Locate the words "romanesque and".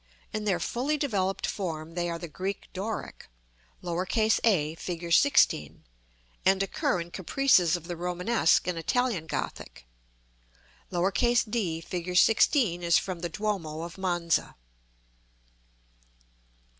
7.95-8.79